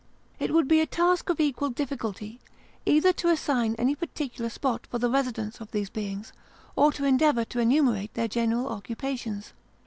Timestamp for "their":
8.15-8.27